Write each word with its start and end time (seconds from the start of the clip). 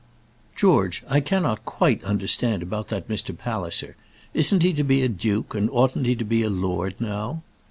"George, 0.55 1.03
I 1.07 1.19
cannot 1.19 1.63
quite 1.63 2.03
understand 2.03 2.63
about 2.63 2.87
that 2.87 3.07
Mr. 3.07 3.37
Palliser. 3.37 3.95
Isn't 4.33 4.63
he 4.63 4.73
to 4.73 4.83
be 4.83 5.03
a 5.03 5.07
duke, 5.07 5.53
and 5.53 5.69
oughtn't 5.69 6.07
he 6.07 6.15
to 6.15 6.25
be 6.25 6.41
a 6.41 6.49
lord 6.49 6.95
now?" 6.99 7.43